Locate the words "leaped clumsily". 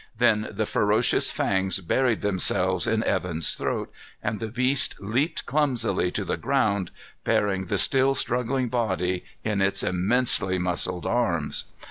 4.99-6.09